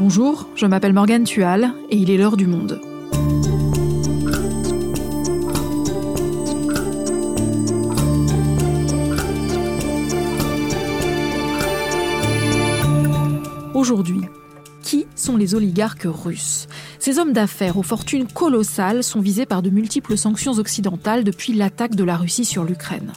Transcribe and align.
Bonjour, 0.00 0.46
je 0.54 0.64
m'appelle 0.64 0.92
Morgane 0.92 1.24
Tual 1.24 1.72
et 1.90 1.96
il 1.96 2.08
est 2.08 2.16
l'heure 2.16 2.36
du 2.36 2.46
monde. 2.46 2.80
Aujourd'hui, 13.74 14.20
qui 14.82 15.06
sont 15.16 15.36
les 15.36 15.56
oligarques 15.56 16.06
russes? 16.06 16.68
Ces 17.00 17.18
hommes 17.18 17.32
d'affaires 17.32 17.76
aux 17.76 17.82
fortunes 17.82 18.28
colossales 18.28 19.02
sont 19.02 19.20
visés 19.20 19.46
par 19.46 19.62
de 19.62 19.70
multiples 19.70 20.16
sanctions 20.16 20.52
occidentales 20.52 21.24
depuis 21.24 21.54
l'attaque 21.54 21.96
de 21.96 22.04
la 22.04 22.16
Russie 22.16 22.44
sur 22.44 22.62
l'Ukraine. 22.62 23.12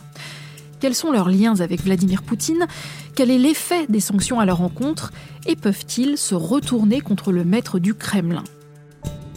Quels 0.82 0.96
sont 0.96 1.12
leurs 1.12 1.30
liens 1.30 1.60
avec 1.60 1.84
Vladimir 1.84 2.24
Poutine 2.24 2.66
Quel 3.14 3.30
est 3.30 3.38
l'effet 3.38 3.86
des 3.88 4.00
sanctions 4.00 4.40
à 4.40 4.46
leur 4.46 4.62
encontre 4.62 5.14
Et 5.46 5.56
peuvent-ils 5.56 6.18
se 6.18 6.34
retourner 6.34 7.02
contre 7.02 7.32
le 7.32 7.46
maître 7.46 7.78
du 7.78 7.94
Kremlin? 7.94 8.44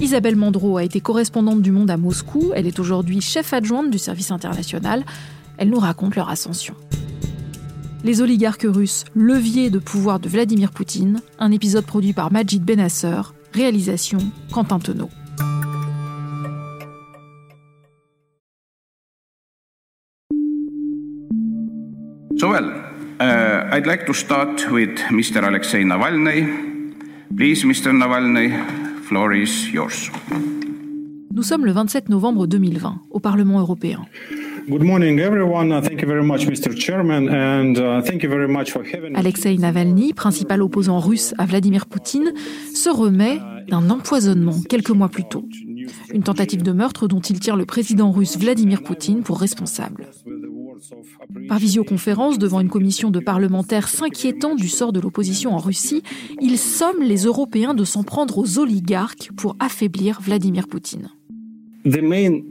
Isabelle 0.01 0.37
Mandreau 0.37 0.79
a 0.79 0.85
été 0.85 1.03
correspondante 1.03 1.61
du 1.61 1.71
Monde 1.71 1.91
à 1.91 1.99
Moscou. 1.99 2.53
Elle 2.55 2.67
est 2.67 2.79
aujourd'hui 2.79 3.21
chef 3.21 3.53
adjointe 3.53 3.91
du 3.91 3.99
service 3.99 4.31
international. 4.31 5.05
Elle 5.59 5.69
nous 5.69 5.79
raconte 5.79 6.17
leur 6.17 6.31
ascension. 6.31 6.75
Les 8.05 8.23
oligarques 8.23 8.67
russes, 8.67 9.05
levier 9.15 9.69
de 9.69 9.79
pouvoir 9.79 10.21
de 10.21 10.31
Vladimir 10.31 10.71
Poutine, 10.71 11.21
un 11.39 11.53
épisode 11.53 11.85
produit 11.85 12.15
par 12.15 12.33
Majid 12.33 12.65
Benasser, 12.65 13.21
réalisation 13.53 14.19
Quentin 14.51 14.79
Tenot. 14.79 15.11
So 22.45 22.51
well, 22.51 22.71
uh, 23.21 23.71
I'd 23.73 23.87
like 23.87 24.05
to 24.05 24.13
start 24.13 24.71
with 24.71 24.99
Mr. 25.11 25.43
Alexei 25.43 25.83
Navalny. 25.83 26.47
Please, 27.35 27.65
Mr. 27.65 27.91
Navalny, 27.91 28.53
floor 29.05 29.33
is 29.33 29.71
yours. 29.73 30.11
Nous 31.33 31.43
sommes 31.43 31.65
le 31.65 31.73
27 31.73 32.11
novembre 32.11 32.47
2020 32.47 33.01
au 33.11 33.19
Parlement 33.19 33.61
européen. 33.61 34.05
Good 34.69 34.83
morning, 34.83 35.19
everyone. 35.21 35.71
Thank 35.81 36.03
you 36.03 36.07
very 36.07 36.23
much, 36.23 36.47
Mr. 36.47 36.79
Chairman, 36.79 37.31
and 37.31 38.03
thank 38.05 38.23
you 38.23 38.29
very 38.29 38.47
much 38.47 38.73
for 38.73 38.83
having. 38.85 39.17
Alexei 39.17 39.57
Navalny, 39.57 40.13
principal 40.13 40.61
opposant 40.61 40.99
russe 40.99 41.33
à 41.39 41.47
Vladimir 41.47 41.87
Poutine, 41.87 42.35
se 42.75 42.91
remet 42.91 43.39
d'un 43.69 43.89
empoisonnement 43.89 44.61
quelques 44.69 44.91
mois 44.91 45.09
plus 45.09 45.25
tôt. 45.25 45.49
Une 46.13 46.23
tentative 46.23 46.63
de 46.63 46.73
meurtre 46.73 47.09
dont 47.09 47.21
il 47.21 47.41
tire 47.41 47.57
le 47.57 47.65
président 47.65 48.11
russe 48.11 48.37
Vladimir 48.39 48.83
Poutine 48.83 49.23
pour 49.23 49.41
responsable. 49.41 50.07
Par 51.49 51.59
visioconférence 51.59 52.39
devant 52.39 52.61
une 52.61 52.69
commission 52.69 53.11
de 53.11 53.21
parlementaires 53.21 53.89
s'inquiétant 53.89 54.55
du 54.55 54.69
sort 54.69 54.93
de 54.93 55.01
l'opposition 55.01 55.55
en 55.55 55.59
Russie, 55.59 56.03
il 56.41 56.59
somme 56.59 57.03
les 57.03 57.25
Européens 57.25 57.75
de 57.75 57.85
s'en 57.85 58.03
prendre 58.03 58.39
aux 58.39 58.59
oligarques 58.59 59.31
pour 59.37 59.57
affaiblir 59.61 60.21
Vladimir 60.21 60.69
Poutine. 60.69 61.11
Uh, 61.87 62.43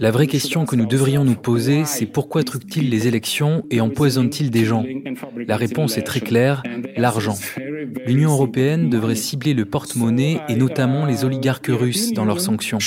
La 0.00 0.10
vraie 0.12 0.26
question 0.28 0.64
que 0.64 0.76
nous 0.76 0.86
devrions 0.86 1.24
nous 1.24 1.34
poser, 1.34 1.84
c'est 1.84 2.06
pourquoi 2.06 2.44
truquent-ils 2.44 2.88
les 2.88 3.08
élections 3.08 3.64
et 3.70 3.80
empoisonnent-ils 3.80 4.50
des 4.50 4.64
gens? 4.64 4.84
La 5.46 5.56
réponse 5.56 5.98
est 5.98 6.02
très 6.02 6.20
claire, 6.20 6.62
l'argent. 6.96 7.34
L'Union 8.06 8.30
européenne 8.30 8.90
devrait 8.90 9.16
cibler 9.16 9.54
le 9.54 9.64
porte-monnaie 9.64 10.38
et 10.48 10.54
notamment 10.54 11.04
les 11.04 11.24
oligarques 11.24 11.68
russes 11.68 12.12
dans 12.12 12.24
leurs 12.24 12.40
sanctions. 12.40 12.78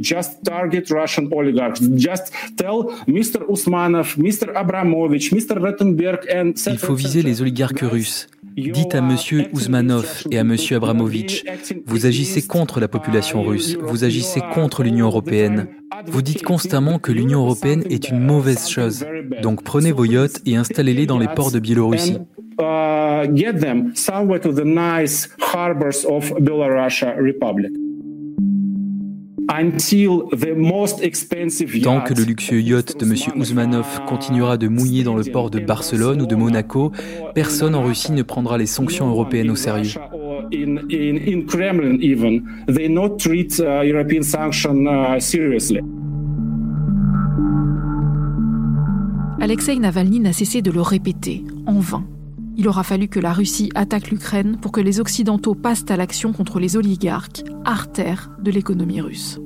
Just 0.00 0.42
target 0.44 0.90
Russian 0.90 1.28
oligarchs. 1.32 1.80
Just 1.96 2.32
tell 2.56 2.90
Mr. 3.06 3.44
Usmanov, 3.48 4.16
Mr. 4.16 4.54
Abramovich, 4.54 5.32
Mr. 5.32 5.58
Rottenberg 5.58 6.20
and 6.34 6.52
Il 6.66 6.78
faut 6.78 6.94
viser 6.94 7.22
les 7.22 7.40
oligarques 7.40 7.80
russes. 7.80 8.26
Dites 8.56 8.94
à 8.94 8.98
M. 8.98 9.16
Ousmanov 9.52 10.24
et 10.30 10.38
à 10.38 10.40
M. 10.40 10.56
Abramovich, 10.72 11.44
vous 11.86 12.04
agissez 12.06 12.42
contre 12.42 12.80
la 12.80 12.88
population 12.88 13.42
russe, 13.42 13.76
vous 13.80 14.04
agissez 14.04 14.40
contre 14.52 14.82
l'Union 14.82 15.06
européenne. 15.06 15.68
Vous 16.06 16.20
dites 16.20 16.42
constamment 16.42 16.98
que 16.98 17.12
l'Union 17.12 17.40
européenne 17.40 17.84
est 17.88 18.08
une 18.08 18.20
mauvaise 18.20 18.68
chose. 18.68 19.06
Donc 19.42 19.62
prenez 19.62 19.92
vos 19.92 20.04
yachts 20.04 20.42
et 20.46 20.56
installez-les 20.56 21.06
dans 21.06 21.18
les 21.18 21.28
ports 21.28 21.52
de 21.52 21.60
Biélorussie. 21.60 22.18
uh, 22.60 23.26
get 23.26 23.60
them 23.60 23.94
somewhere 23.96 24.38
to 24.38 24.52
the 24.52 24.64
nice 24.64 25.28
harbors 25.40 26.04
of 26.04 26.30
Belarusia 26.30 27.16
Republic. 27.16 27.72
Tant 31.82 32.00
que 32.02 32.14
le 32.14 32.22
luxueux 32.22 32.60
yacht 32.60 32.96
de 33.00 33.04
M. 33.04 33.14
Ousmanov 33.36 34.04
continuera 34.06 34.56
de 34.56 34.68
mouiller 34.68 35.02
dans 35.02 35.16
le 35.16 35.24
port 35.24 35.50
de 35.50 35.58
Barcelone 35.58 36.22
ou 36.22 36.26
de 36.26 36.36
Monaco, 36.36 36.92
personne 37.34 37.74
en 37.74 37.82
Russie 37.82 38.12
ne 38.12 38.22
prendra 38.22 38.58
les 38.58 38.66
sanctions 38.66 39.08
européennes 39.08 39.50
au 39.50 39.56
sérieux. 39.56 39.98
Alexei 49.40 49.78
Navalny 49.80 50.20
n'a 50.20 50.32
cessé 50.32 50.62
de 50.62 50.70
le 50.70 50.80
répéter, 50.80 51.42
en 51.66 51.80
vain. 51.80 52.04
Il 52.60 52.68
aura 52.68 52.82
fallu 52.82 53.08
que 53.08 53.18
la 53.18 53.32
Russie 53.32 53.70
attaque 53.74 54.10
l'Ukraine 54.10 54.58
pour 54.60 54.70
que 54.70 54.82
les 54.82 55.00
Occidentaux 55.00 55.54
passent 55.54 55.86
à 55.88 55.96
l'action 55.96 56.34
contre 56.34 56.60
les 56.60 56.76
oligarques, 56.76 57.42
artères 57.64 58.30
de 58.38 58.50
l'économie 58.50 59.00
russe. 59.00 59.40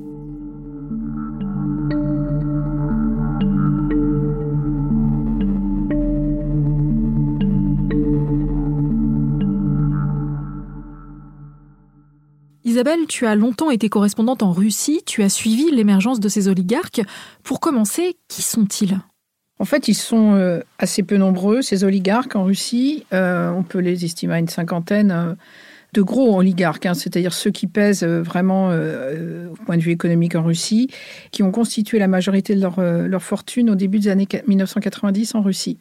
Isabelle, 12.65 13.07
tu 13.07 13.25
as 13.25 13.35
longtemps 13.35 13.71
été 13.71 13.87
correspondante 13.87 14.43
en 14.43 14.51
Russie, 14.51 15.03
tu 15.05 15.23
as 15.23 15.29
suivi 15.29 15.71
l'émergence 15.71 16.19
de 16.19 16.27
ces 16.27 16.49
oligarques. 16.49 17.01
Pour 17.43 17.61
commencer, 17.61 18.17
qui 18.27 18.41
sont-ils? 18.41 18.99
En 19.65 19.67
fait, 19.67 19.87
ils 19.87 19.95
sont 19.95 20.35
euh, 20.35 20.59
assez 20.77 21.01
peu 21.01 21.17
nombreux, 21.17 21.63
ces 21.63 21.83
oligarques 21.83 22.35
en 22.35 22.43
Russie. 22.43 23.03
Euh, 23.13 23.49
on 23.49 23.63
peut 23.63 23.79
les 23.79 24.05
estimer 24.05 24.35
à 24.35 24.37
une 24.37 24.47
cinquantaine 24.47 25.09
euh, 25.09 25.33
de 25.93 26.03
gros 26.03 26.37
oligarques, 26.37 26.85
hein, 26.85 26.93
c'est-à-dire 26.93 27.33
ceux 27.33 27.49
qui 27.49 27.65
pèsent 27.65 28.03
vraiment 28.03 28.67
au 28.67 29.55
point 29.65 29.77
de 29.77 29.81
vue 29.81 29.91
économique 29.91 30.35
en 30.35 30.43
Russie, 30.43 30.91
qui 31.31 31.41
ont 31.41 31.49
constitué 31.49 31.97
la 31.97 32.07
majorité 32.07 32.53
de 32.53 32.61
leur, 32.61 32.79
leur 32.79 33.23
fortune 33.23 33.71
au 33.71 33.75
début 33.75 33.97
des 33.97 34.09
années 34.09 34.27
1990 34.45 35.33
en 35.33 35.41
Russie. 35.41 35.79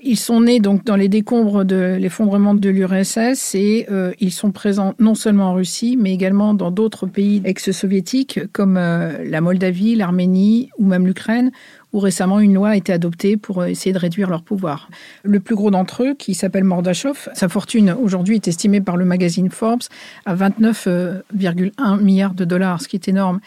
Ils 0.00 0.16
sont 0.16 0.42
nés 0.42 0.60
donc 0.60 0.84
dans 0.84 0.94
les 0.94 1.08
décombres 1.08 1.64
de 1.64 1.96
l'effondrement 1.98 2.54
de 2.54 2.68
l'URSS 2.68 3.56
et 3.56 3.86
euh, 3.90 4.12
ils 4.20 4.30
sont 4.30 4.52
présents 4.52 4.94
non 5.00 5.16
seulement 5.16 5.50
en 5.50 5.54
Russie, 5.54 5.96
mais 5.98 6.14
également 6.14 6.54
dans 6.54 6.70
d'autres 6.70 7.06
pays 7.06 7.42
ex-soviétiques 7.44 8.38
comme 8.52 8.76
euh, 8.76 9.24
la 9.24 9.40
Moldavie, 9.40 9.96
l'Arménie 9.96 10.70
ou 10.78 10.86
même 10.86 11.04
l'Ukraine, 11.04 11.50
où 11.92 11.98
récemment 11.98 12.38
une 12.38 12.54
loi 12.54 12.68
a 12.68 12.76
été 12.76 12.92
adoptée 12.92 13.36
pour 13.36 13.64
essayer 13.64 13.92
de 13.92 13.98
réduire 13.98 14.30
leur 14.30 14.42
pouvoir. 14.42 14.88
Le 15.24 15.40
plus 15.40 15.56
gros 15.56 15.72
d'entre 15.72 16.04
eux, 16.04 16.14
qui 16.14 16.34
s'appelle 16.34 16.62
Mordachov, 16.62 17.28
sa 17.34 17.48
fortune 17.48 17.96
aujourd'hui 18.00 18.36
est 18.36 18.46
estimée 18.46 18.80
par 18.80 18.96
le 18.96 19.04
magazine 19.04 19.50
Forbes 19.50 19.82
à 20.26 20.36
29,1 20.36 22.00
milliards 22.00 22.34
de 22.34 22.44
dollars, 22.44 22.82
ce 22.82 22.86
qui 22.86 22.94
est 22.94 23.08
énorme. 23.08 23.40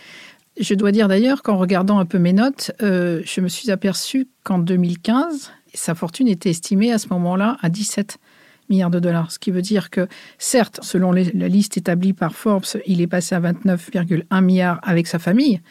Je 0.60 0.74
dois 0.74 0.92
dire 0.92 1.08
d'ailleurs 1.08 1.44
qu'en 1.44 1.58
regardant 1.58 2.00
un 2.00 2.06
peu 2.06 2.20
mes 2.20 2.34
notes, 2.34 2.72
euh, 2.82 3.22
je 3.24 3.40
me 3.40 3.48
suis 3.48 3.72
aperçu 3.72 4.28
qu'en 4.44 4.60
2015, 4.60 5.52
sa 5.74 5.96
fortune 5.96 6.28
était 6.28 6.50
estimée 6.50 6.92
à 6.92 6.98
ce 6.98 7.08
moment-là 7.10 7.58
à 7.62 7.70
17 7.70 8.18
milliards 8.70 8.90
de 8.90 9.00
dollars. 9.00 9.32
Ce 9.32 9.40
qui 9.40 9.52
veut 9.52 9.62
dire 9.62 9.90
que, 9.90 10.08
certes, 10.38 10.80
selon 10.82 11.12
la 11.12 11.48
liste 11.48 11.78
établie 11.78 12.14
par 12.14 12.34
Forbes, 12.34 12.66
il 12.86 13.02
est 13.02 13.08
passé 13.08 13.36
à 13.36 13.40
29,1 13.40 14.42
milliards 14.42 14.80
avec 14.84 15.08
sa 15.08 15.20
famille, 15.20 15.62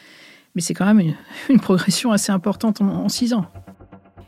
mais 0.54 0.60
c'est 0.60 0.74
quand 0.74 0.86
même 0.86 1.00
une, 1.00 1.14
une 1.48 1.60
progression 1.60 2.12
assez 2.12 2.32
importante 2.32 2.80
en, 2.80 2.88
en 2.88 3.08
six 3.08 3.32
ans. 3.32 3.46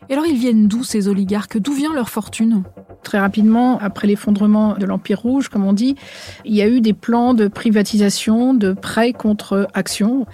Et 0.09 0.15
alors 0.15 0.27
ils 0.27 0.39
viennent 0.39 0.69
d'où 0.69 0.85
ces 0.85 1.09
oligarques? 1.09 1.59
D'où 1.59 1.73
vient 1.73 1.95
leur 1.95 2.09
fortune? 2.09 2.65
Très 3.03 3.19
rapidement, 3.19 3.79
après 3.79 4.07
l'effondrement 4.07 4.75
de 4.75 4.87
l'Empire 4.87 5.21
rouge, 5.21 5.49
comme 5.49 5.65
on 5.65 5.73
dit, 5.73 5.97
il 6.45 6.55
y 6.55 6.63
a 6.63 6.69
eu 6.69 6.81
des 6.81 6.93
plans 6.93 7.35
de 7.35 7.49
privatisation, 7.49 8.55
de 8.55 8.73
prêts 8.73 9.13
contre 9.13 9.69
actions. 9.75 10.27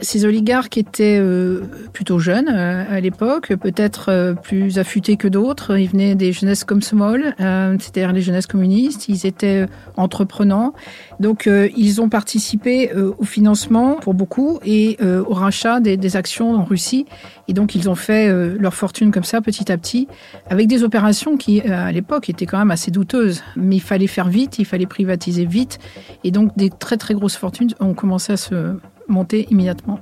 Ces 0.00 0.24
oligarques 0.24 0.76
étaient 0.76 1.18
euh, 1.20 1.60
plutôt 1.92 2.18
jeunes 2.18 2.48
euh, 2.48 2.84
à 2.88 3.00
l'époque, 3.00 3.54
peut-être 3.54 4.06
euh, 4.08 4.34
plus 4.34 4.78
affûtés 4.78 5.16
que 5.16 5.28
d'autres. 5.28 5.78
Ils 5.78 5.88
venaient 5.88 6.14
des 6.14 6.32
jeunesses 6.32 6.64
comme 6.64 6.82
Small, 6.82 7.34
c'est-à-dire 7.38 8.12
les 8.12 8.22
jeunesses 8.22 8.46
communistes. 8.46 9.08
Ils 9.08 9.26
étaient 9.26 9.66
entreprenants. 9.96 10.74
Donc, 11.20 11.48
ils 11.76 12.00
ont 12.00 12.08
participé 12.08 12.90
au 12.92 13.24
financement 13.24 13.96
pour 14.00 14.14
beaucoup 14.14 14.58
et 14.64 14.98
au 15.02 15.32
rachat 15.32 15.80
des, 15.80 16.16
actions 16.16 16.54
en 16.54 16.64
Russie. 16.64 17.06
Et 17.48 17.52
donc, 17.52 17.74
ils 17.74 17.88
ont 17.88 17.94
fait 17.94 18.28
leur 18.58 18.74
fortune 18.74 19.10
comme 19.10 19.24
ça, 19.24 19.40
petit 19.40 19.70
à 19.70 19.78
petit, 19.78 20.08
avec 20.50 20.66
des 20.66 20.82
opérations 20.82 21.36
qui, 21.36 21.60
à 21.62 21.92
l'époque, 21.92 22.13
étaient 22.30 22.46
quand 22.46 22.58
même 22.58 22.70
assez 22.70 22.90
douteuses. 22.90 23.42
Mais 23.56 23.76
il 23.76 23.82
fallait 23.82 24.06
faire 24.06 24.28
vite, 24.28 24.58
il 24.58 24.64
fallait 24.64 24.86
privatiser 24.86 25.44
vite. 25.44 25.78
Et 26.24 26.30
donc, 26.30 26.56
des 26.56 26.70
très, 26.70 26.96
très 26.96 27.14
grosses 27.14 27.36
fortunes 27.36 27.70
ont 27.80 27.94
commencé 27.94 28.32
à 28.32 28.36
se 28.36 28.76
monter 29.08 29.46
immédiatement. 29.50 30.00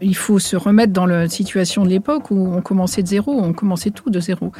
Il 0.00 0.16
faut 0.16 0.38
se 0.38 0.56
remettre 0.56 0.92
dans 0.92 1.06
la 1.06 1.28
situation 1.28 1.84
de 1.84 1.90
l'époque 1.90 2.30
où 2.30 2.52
on 2.54 2.60
commençait 2.60 3.02
de 3.02 3.08
zéro, 3.08 3.32
on 3.32 3.52
commençait 3.52 3.90
tout 3.90 4.10
de 4.10 4.20
zéro. 4.20 4.52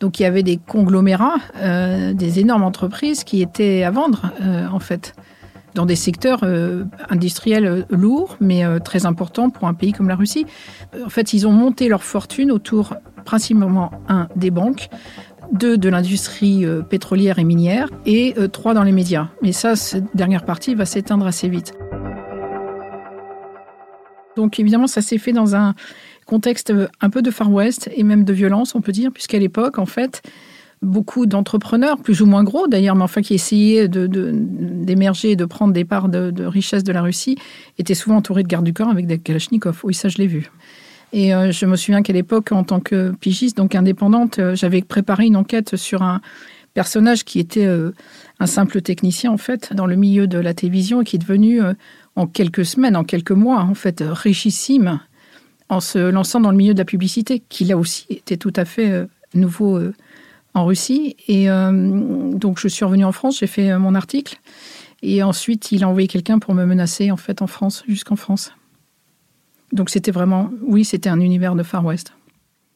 Donc 0.00 0.20
il 0.20 0.24
y 0.24 0.26
avait 0.26 0.42
des 0.42 0.56
conglomérats, 0.56 1.38
euh, 1.56 2.12
des 2.12 2.40
énormes 2.40 2.64
entreprises 2.64 3.24
qui 3.24 3.42
étaient 3.42 3.82
à 3.84 3.90
vendre, 3.90 4.32
euh, 4.42 4.66
en 4.70 4.80
fait, 4.80 5.14
dans 5.74 5.86
des 5.86 5.96
secteurs 5.96 6.40
euh, 6.42 6.84
industriels 7.08 7.86
lourds, 7.90 8.36
mais 8.40 8.62
très 8.80 9.06
importants 9.06 9.50
pour 9.50 9.68
un 9.68 9.74
pays 9.74 9.92
comme 9.92 10.08
la 10.08 10.16
Russie. 10.16 10.46
En 11.04 11.10
fait, 11.10 11.32
ils 11.32 11.46
ont 11.46 11.52
monté 11.52 11.88
leur 11.88 12.02
fortune 12.02 12.50
autour 12.50 12.94
principalement, 13.24 13.90
un, 14.08 14.26
des 14.36 14.50
banques, 14.50 14.88
deux 15.52 15.78
de 15.78 15.88
l'industrie 15.88 16.64
pétrolière 16.88 17.38
et 17.38 17.44
minière, 17.44 17.88
et 18.06 18.34
trois 18.52 18.74
dans 18.74 18.82
les 18.82 18.92
médias. 18.92 19.28
Mais 19.42 19.52
ça, 19.52 19.76
cette 19.76 20.04
dernière 20.14 20.44
partie 20.44 20.74
va 20.74 20.84
s'éteindre 20.84 21.26
assez 21.26 21.48
vite. 21.48 21.72
Donc 24.36 24.60
évidemment, 24.60 24.86
ça 24.86 25.02
s'est 25.02 25.18
fait 25.18 25.32
dans 25.32 25.56
un 25.56 25.74
contexte 26.26 26.72
un 27.00 27.10
peu 27.10 27.22
de 27.22 27.30
Far 27.30 27.50
West 27.50 27.90
et 27.96 28.04
même 28.04 28.24
de 28.24 28.32
violence, 28.32 28.74
on 28.74 28.80
peut 28.80 28.92
dire, 28.92 29.10
puisqu'à 29.12 29.38
l'époque, 29.38 29.78
en 29.78 29.86
fait, 29.86 30.22
beaucoup 30.82 31.26
d'entrepreneurs, 31.26 31.98
plus 31.98 32.22
ou 32.22 32.26
moins 32.26 32.44
gros 32.44 32.68
d'ailleurs, 32.68 32.94
mais 32.94 33.02
enfin 33.02 33.22
qui 33.22 33.34
essayaient 33.34 33.88
d'émerger 33.88 35.28
de, 35.28 35.32
et 35.32 35.36
de 35.36 35.44
prendre 35.44 35.72
des 35.72 35.84
parts 35.84 36.08
de, 36.08 36.44
richesse 36.44 36.84
de 36.84 36.92
la 36.92 37.02
Russie, 37.02 37.36
étaient 37.78 37.94
souvent 37.94 38.16
entourés 38.16 38.42
de 38.42 38.48
gardes 38.48 38.64
du 38.64 38.72
corps 38.72 38.90
avec 38.90 39.06
des 39.06 39.18
Kalachnikov. 39.18 39.80
Oui, 39.84 39.94
ça, 39.94 40.08
je 40.08 40.18
l'ai 40.18 40.26
vu. 40.26 40.50
Et 41.12 41.34
euh, 41.34 41.52
je 41.52 41.66
me 41.66 41.76
souviens 41.76 42.02
qu'à 42.02 42.12
l'époque, 42.12 42.52
en 42.52 42.64
tant 42.64 42.80
que 42.80 43.12
pigiste, 43.12 43.56
donc 43.56 43.74
indépendante, 43.74 44.38
euh, 44.38 44.54
j'avais 44.54 44.82
préparé 44.82 45.26
une 45.26 45.36
enquête 45.36 45.76
sur 45.76 46.02
un 46.02 46.20
personnage 46.74 47.24
qui 47.24 47.38
était 47.38 47.66
euh, 47.66 47.92
un 48.40 48.46
simple 48.46 48.82
technicien, 48.82 49.32
en 49.32 49.38
fait, 49.38 49.72
dans 49.72 49.86
le 49.86 49.96
milieu 49.96 50.26
de 50.26 50.38
la 50.38 50.54
télévision 50.54 51.00
et 51.00 51.04
qui 51.04 51.16
est 51.16 51.18
devenu 51.18 51.60
en 52.14 52.26
quelques 52.26 52.64
semaines, 52.64 52.96
en 52.96 53.04
quelques 53.04 53.32
mois, 53.32 53.60
en 53.60 53.74
fait, 53.74 54.04
richissime 54.06 55.00
en 55.70 55.80
se 55.80 55.98
lançant 55.98 56.40
dans 56.40 56.50
le 56.50 56.56
milieu 56.56 56.72
de 56.72 56.78
la 56.78 56.84
publicité, 56.84 57.42
qui 57.48 57.64
là 57.64 57.76
aussi 57.76 58.06
était 58.10 58.36
tout 58.36 58.52
à 58.56 58.64
fait 58.64 59.06
nouveau 59.34 59.78
en 60.54 60.64
Russie. 60.64 61.14
Et 61.26 61.48
donc 61.48 62.58
je 62.58 62.68
suis 62.68 62.84
revenue 62.86 63.04
en 63.04 63.12
France, 63.12 63.40
j'ai 63.40 63.46
fait 63.46 63.76
mon 63.76 63.94
article, 63.94 64.40
et 65.02 65.22
ensuite 65.22 65.70
il 65.72 65.84
a 65.84 65.88
envoyé 65.88 66.08
quelqu'un 66.08 66.38
pour 66.38 66.54
me 66.54 66.64
menacer 66.64 67.10
en 67.10 67.18
fait 67.18 67.42
en 67.42 67.46
France, 67.46 67.84
jusqu'en 67.86 68.16
France. 68.16 68.52
Donc 69.72 69.90
c'était 69.90 70.10
vraiment, 70.10 70.50
oui, 70.62 70.84
c'était 70.84 71.08
un 71.08 71.20
univers 71.20 71.54
de 71.54 71.62
Far 71.62 71.84
West. 71.84 72.12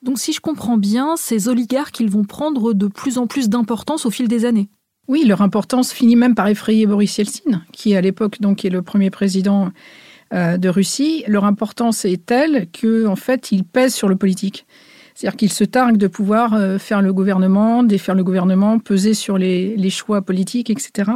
Donc 0.03 0.19
si 0.19 0.33
je 0.33 0.41
comprends 0.41 0.77
bien, 0.77 1.17
ces 1.17 1.49
oligarques, 1.49 2.01
ils 2.01 2.11
vont 2.11 2.25
prendre 2.25 2.73
de 2.75 2.87
plus 2.89 3.19
en 3.19 3.27
plus 3.27 3.49
d'importance 3.49 4.05
au 4.05 4.11
fil 4.11 4.29
des 4.29 4.45
années. 4.45 4.69
Oui, 5.09 5.25
leur 5.27 5.43
importance 5.43 5.93
finit 5.93 6.17
même 6.17 6.35
par 6.35 6.49
effrayer 6.49 6.87
Boris 6.87 7.19
Yeltsin, 7.19 7.63
qui 7.73 7.95
à 7.97 8.01
l'époque 8.01 8.41
donc 8.41 8.65
est 8.65 8.71
le 8.71 8.83
premier 8.83 9.11
président 9.11 9.71
euh, 10.33 10.57
de 10.57 10.69
Russie. 10.69 11.25
Leur 11.27 11.45
importance 11.45 12.05
est 12.05 12.25
telle 12.25 12.69
que 12.73 13.07
en 13.07 13.17
fait, 13.17 13.53
ils 13.53 13.65
pèsent 13.65 13.95
sur 13.95 14.09
le 14.09 14.17
politique. 14.17 14.67
C'est-à-dire 15.15 15.37
qu'ils 15.37 15.53
se 15.53 15.65
targuent 15.65 15.99
de 15.99 16.07
pouvoir 16.07 16.55
euh, 16.55 16.79
faire 16.79 17.03
le 17.03 17.13
gouvernement, 17.13 17.83
défaire 17.83 18.15
le 18.15 18.25
gouvernement, 18.25 18.79
peser 18.79 19.15
sur 19.15 19.39
les, 19.39 19.77
les 19.77 19.91
choix 19.91 20.23
politiques, 20.23 20.71
etc. 20.71 21.11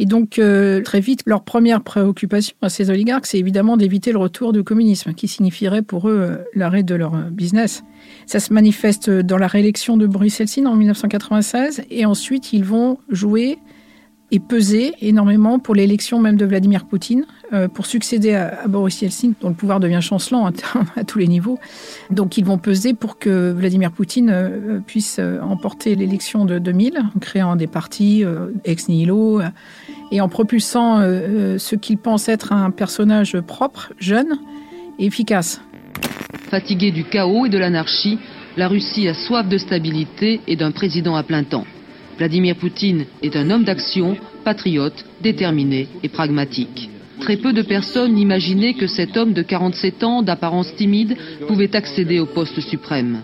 Et 0.00 0.06
donc, 0.06 0.38
euh, 0.38 0.80
très 0.80 1.00
vite, 1.00 1.20
leur 1.26 1.42
première 1.42 1.82
préoccupation 1.82 2.56
à 2.62 2.70
ces 2.70 2.88
oligarques, 2.88 3.26
c'est 3.26 3.38
évidemment 3.38 3.76
d'éviter 3.76 4.12
le 4.12 4.18
retour 4.18 4.54
du 4.54 4.64
communisme, 4.64 5.12
qui 5.12 5.28
signifierait 5.28 5.82
pour 5.82 6.08
eux 6.08 6.18
euh, 6.18 6.36
l'arrêt 6.54 6.82
de 6.82 6.94
leur 6.94 7.14
euh, 7.14 7.24
business. 7.30 7.84
Ça 8.24 8.40
se 8.40 8.50
manifeste 8.50 9.10
dans 9.10 9.36
la 9.36 9.46
réélection 9.46 9.98
de 9.98 10.06
Boris 10.06 10.38
Yeltsin 10.38 10.64
en 10.64 10.74
1996, 10.74 11.82
et 11.90 12.06
ensuite, 12.06 12.54
ils 12.54 12.64
vont 12.64 12.96
jouer 13.10 13.58
et 14.32 14.38
peser 14.38 14.94
énormément 15.00 15.58
pour 15.58 15.74
l'élection 15.74 16.20
même 16.20 16.36
de 16.36 16.44
Vladimir 16.44 16.84
Poutine, 16.84 17.26
euh, 17.52 17.66
pour 17.66 17.86
succéder 17.86 18.34
à, 18.34 18.68
Boris 18.68 19.02
Yeltsin, 19.02 19.32
dont 19.40 19.48
le 19.48 19.54
pouvoir 19.54 19.80
devient 19.80 20.00
chancelant 20.00 20.46
à, 20.96 21.04
tous 21.04 21.18
les 21.18 21.26
niveaux. 21.26 21.58
Donc 22.10 22.38
ils 22.38 22.44
vont 22.44 22.58
peser 22.58 22.94
pour 22.94 23.18
que 23.18 23.50
Vladimir 23.50 23.90
Poutine 23.90 24.30
euh, 24.30 24.80
puisse 24.86 25.16
euh, 25.18 25.40
emporter 25.40 25.96
l'élection 25.96 26.44
de 26.44 26.58
2000, 26.58 26.98
en 27.16 27.18
créant 27.18 27.56
des 27.56 27.66
partis 27.66 28.24
ex 28.64 28.88
nihilo 28.88 29.40
et 30.12 30.20
en 30.20 30.28
propulsant 30.28 31.00
ce 31.00 31.74
qu'il 31.74 31.98
pense 31.98 32.28
être 32.28 32.52
un 32.52 32.70
personnage 32.70 33.38
propre, 33.40 33.92
jeune 33.98 34.38
et 34.98 35.06
efficace. 35.06 35.60
Fatigué 36.50 36.90
du 36.90 37.04
chaos 37.04 37.46
et 37.46 37.48
de 37.48 37.58
l'anarchie, 37.58 38.18
la 38.56 38.68
Russie 38.68 39.08
a 39.08 39.14
soif 39.14 39.48
de 39.48 39.58
stabilité 39.58 40.40
et 40.46 40.56
d'un 40.56 40.72
président 40.72 41.14
à 41.14 41.22
plein 41.22 41.44
temps. 41.44 41.64
Vladimir 42.20 42.54
Poutine 42.56 43.06
est 43.22 43.34
un 43.34 43.48
homme 43.48 43.64
d'action, 43.64 44.14
patriote, 44.44 45.06
déterminé 45.22 45.88
et 46.02 46.10
pragmatique. 46.10 46.90
Très 47.18 47.38
peu 47.38 47.54
de 47.54 47.62
personnes 47.62 48.12
n'imaginaient 48.12 48.74
que 48.74 48.86
cet 48.86 49.16
homme 49.16 49.32
de 49.32 49.40
47 49.40 50.04
ans, 50.04 50.20
d'apparence 50.20 50.76
timide, 50.76 51.16
pouvait 51.48 51.74
accéder 51.74 52.20
au 52.20 52.26
poste 52.26 52.60
suprême. 52.60 53.22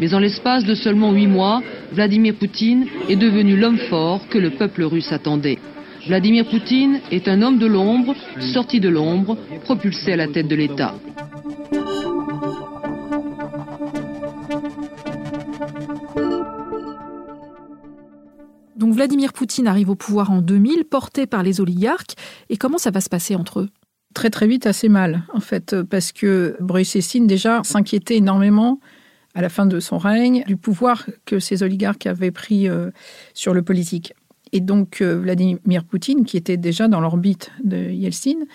Mais 0.00 0.14
en 0.14 0.18
l'espace 0.18 0.64
de 0.64 0.74
seulement 0.74 1.12
huit 1.12 1.26
mois, 1.26 1.62
Vladimir 1.92 2.36
Poutine 2.36 2.86
est 3.10 3.16
devenu 3.16 3.54
l'homme 3.54 3.76
fort 3.76 4.26
que 4.30 4.38
le 4.38 4.48
peuple 4.48 4.84
russe 4.84 5.12
attendait. 5.12 5.58
Vladimir 6.06 6.46
Poutine 6.46 7.00
est 7.10 7.28
un 7.28 7.42
homme 7.42 7.58
de 7.58 7.66
l'ombre, 7.66 8.14
sorti 8.40 8.80
de 8.80 8.88
l'ombre, 8.88 9.36
propulsé 9.64 10.14
à 10.14 10.16
la 10.16 10.26
tête 10.26 10.48
de 10.48 10.56
l'État. 10.56 10.94
Vladimir 18.98 19.32
Poutine 19.32 19.68
arrive 19.68 19.90
au 19.90 19.94
pouvoir 19.94 20.32
en 20.32 20.42
2000, 20.42 20.84
porté 20.84 21.28
par 21.28 21.44
les 21.44 21.60
oligarques. 21.60 22.16
Et 22.48 22.56
comment 22.56 22.78
ça 22.78 22.90
va 22.90 23.00
se 23.00 23.08
passer 23.08 23.36
entre 23.36 23.60
eux? 23.60 23.68
Très 24.12 24.28
très 24.28 24.48
vite, 24.48 24.66
assez 24.66 24.88
mal, 24.88 25.22
en 25.32 25.38
fait, 25.38 25.80
parce 25.84 26.10
que 26.10 26.56
Boris 26.58 26.96
Yeltsin 26.96 27.24
déjà 27.26 27.62
s'inquiétait 27.62 28.16
énormément 28.16 28.80
à 29.36 29.40
la 29.40 29.50
fin 29.50 29.66
de 29.66 29.78
son 29.78 29.98
règne 29.98 30.42
du 30.48 30.56
pouvoir 30.56 31.06
que 31.26 31.38
ces 31.38 31.62
oligarques 31.62 32.06
avaient 32.06 32.32
pris 32.32 32.68
euh, 32.68 32.90
sur 33.34 33.54
le 33.54 33.62
politique. 33.62 34.14
Et 34.50 34.58
donc 34.58 35.00
euh, 35.00 35.16
Vladimir 35.16 35.84
Poutine, 35.84 36.24
qui 36.24 36.36
était 36.36 36.56
déjà 36.56 36.88
dans 36.88 37.00
l'orbite 37.00 37.52
de 37.62 37.76
Yeltsin, 37.76 38.46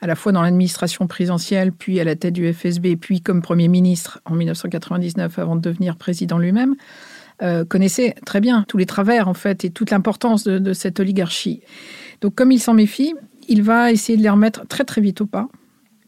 à 0.00 0.06
la 0.06 0.14
fois 0.14 0.32
dans 0.32 0.40
l'administration 0.40 1.08
présidentielle, 1.08 1.72
puis 1.72 2.00
à 2.00 2.04
la 2.04 2.16
tête 2.16 2.32
du 2.32 2.50
FSB, 2.50 2.96
puis 2.98 3.20
comme 3.20 3.42
Premier 3.42 3.68
ministre 3.68 4.18
en 4.24 4.34
1999 4.34 5.38
avant 5.38 5.56
de 5.56 5.60
devenir 5.60 5.96
président 5.96 6.38
lui-même, 6.38 6.74
euh, 7.42 7.64
connaissait 7.64 8.14
très 8.26 8.40
bien 8.40 8.64
tous 8.68 8.76
les 8.76 8.86
travers, 8.86 9.26
en 9.26 9.34
fait, 9.34 9.64
et 9.64 9.70
toute 9.70 9.90
l'importance 9.90 10.44
de, 10.44 10.72
cette 10.74 11.00
oligarchie. 11.00 11.62
Donc, 12.20 12.34
comme 12.34 12.52
il 12.52 12.60
s'en 12.60 12.74
méfie, 12.74 13.14
il 13.48 13.62
va 13.62 13.90
essayer 13.90 14.18
de 14.18 14.22
les 14.22 14.28
remettre 14.28 14.66
très, 14.66 14.84
très 14.84 15.00
vite 15.00 15.22
au 15.22 15.26
pas. 15.26 15.48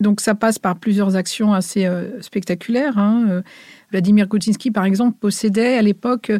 Donc, 0.00 0.20
ça 0.20 0.34
passe 0.34 0.58
par 0.58 0.76
plusieurs 0.76 1.16
actions 1.16 1.54
assez 1.54 1.86
euh, 1.86 2.20
spectaculaires. 2.20 2.98
Hein. 2.98 3.26
Euh, 3.30 3.42
Vladimir 3.92 4.28
Koutinsky, 4.28 4.70
par 4.70 4.84
exemple, 4.84 5.16
possédait 5.18 5.78
à 5.78 5.82
l'époque 5.82 6.32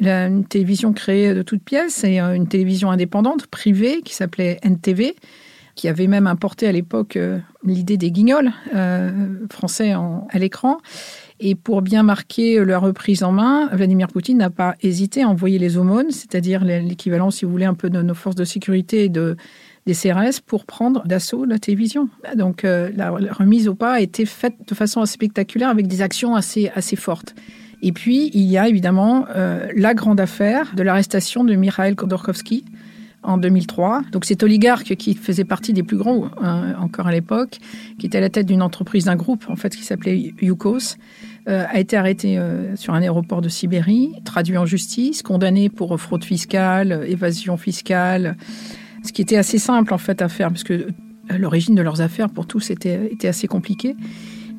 une 0.00 0.44
télévision 0.44 0.92
créée 0.92 1.34
de 1.34 1.42
toutes 1.42 1.62
pièces 1.62 2.04
et 2.04 2.18
une 2.18 2.46
télévision 2.48 2.90
indépendante, 2.90 3.46
privée, 3.46 4.02
qui 4.02 4.14
s'appelait 4.14 4.58
NTV, 4.62 5.16
qui 5.74 5.88
avait 5.88 6.06
même 6.06 6.26
importé 6.26 6.68
à 6.68 6.72
l'époque 6.72 7.18
l'idée 7.64 7.96
des 7.96 8.10
guignols 8.10 8.52
français 9.50 9.94
à 9.94 10.38
l'écran. 10.38 10.78
Et 11.40 11.54
pour 11.54 11.82
bien 11.82 12.02
marquer 12.02 12.64
leur 12.64 12.82
reprise 12.82 13.22
en 13.22 13.30
main, 13.30 13.68
Vladimir 13.72 14.08
Poutine 14.08 14.38
n'a 14.38 14.50
pas 14.50 14.74
hésité 14.82 15.22
à 15.22 15.28
envoyer 15.28 15.58
les 15.58 15.76
aumônes, 15.76 16.10
c'est-à-dire 16.10 16.64
l'équivalent, 16.64 17.30
si 17.30 17.44
vous 17.44 17.50
voulez, 17.50 17.64
un 17.64 17.74
peu 17.74 17.90
de 17.90 18.02
nos 18.02 18.14
forces 18.14 18.34
de 18.34 18.44
sécurité 18.44 19.04
et 19.04 19.08
de, 19.08 19.36
des 19.86 19.94
CRS 19.94 20.40
pour 20.44 20.66
prendre 20.66 21.06
d'assaut 21.06 21.44
la 21.44 21.58
télévision. 21.58 22.08
Donc 22.36 22.64
euh, 22.64 22.90
la, 22.94 23.10
remise 23.10 23.68
au 23.68 23.74
pas 23.74 23.94
a 23.94 24.00
été 24.00 24.26
faite 24.26 24.54
de 24.66 24.74
façon 24.74 25.00
assez 25.00 25.14
spectaculaire 25.14 25.70
avec 25.70 25.86
des 25.86 26.02
actions 26.02 26.34
assez, 26.34 26.70
assez 26.74 26.96
fortes. 26.96 27.34
Et 27.80 27.92
puis, 27.92 28.30
il 28.34 28.42
y 28.42 28.58
a 28.58 28.68
évidemment 28.68 29.26
euh, 29.34 29.68
la 29.76 29.94
grande 29.94 30.20
affaire 30.20 30.74
de 30.74 30.82
l'arrestation 30.82 31.44
de 31.44 31.54
Mikhail 31.54 31.94
Khodorkovsky, 31.94 32.64
en 33.22 33.38
2003. 33.38 34.02
Donc 34.12 34.24
cet 34.24 34.42
oligarque 34.42 34.94
qui 34.96 35.14
faisait 35.14 35.44
partie 35.44 35.72
des 35.72 35.82
plus 35.82 35.96
grands 35.96 36.30
euh, 36.42 36.74
encore 36.78 37.06
à 37.06 37.12
l'époque, 37.12 37.58
qui 37.98 38.06
était 38.06 38.18
à 38.18 38.20
la 38.20 38.30
tête 38.30 38.46
d'une 38.46 38.62
entreprise, 38.62 39.04
d'un 39.04 39.16
groupe 39.16 39.44
en 39.48 39.56
fait 39.56 39.74
qui 39.74 39.82
s'appelait 39.82 40.34
Yukos, 40.40 40.96
euh, 41.48 41.64
a 41.68 41.78
été 41.78 41.96
arrêté 41.96 42.38
euh, 42.38 42.76
sur 42.76 42.94
un 42.94 43.02
aéroport 43.02 43.40
de 43.40 43.48
Sibérie, 43.48 44.12
traduit 44.24 44.56
en 44.56 44.66
justice, 44.66 45.22
condamné 45.22 45.68
pour 45.68 45.98
fraude 46.00 46.24
fiscale, 46.24 47.04
évasion 47.06 47.56
fiscale, 47.56 48.36
ce 49.04 49.12
qui 49.12 49.22
était 49.22 49.36
assez 49.36 49.58
simple 49.58 49.92
en 49.94 49.98
fait 49.98 50.22
à 50.22 50.28
faire 50.28 50.48
parce 50.48 50.64
que 50.64 50.88
l'origine 51.30 51.74
de 51.74 51.82
leurs 51.82 52.00
affaires 52.00 52.30
pour 52.30 52.46
tous 52.46 52.70
était 52.70 53.28
assez 53.28 53.46
compliquée 53.48 53.96